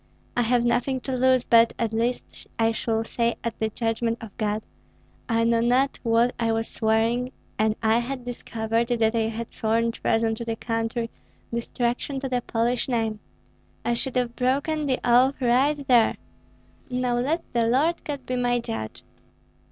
[0.35, 4.35] I have nothing to lose; but at least I shall say at the judgment of
[4.35, 4.63] God:
[5.29, 9.91] 'I knew not what I was swearing, and had I discovered that I had sworn
[9.91, 11.11] treason to the country,
[11.53, 13.19] destruction to the Polish name,
[13.85, 16.17] I should have broken the oath right there.'
[16.89, 19.03] Now let the Lord God be my judge."